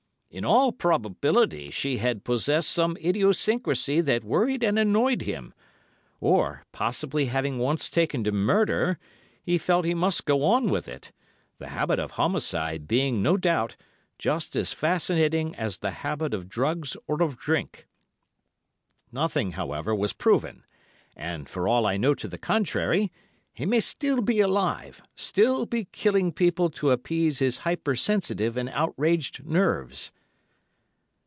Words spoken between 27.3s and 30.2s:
his hyper sensitive and outraged nerves."